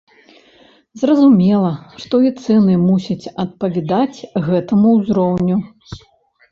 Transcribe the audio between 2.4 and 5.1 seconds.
цэны мусяць адпавядаць гэтаму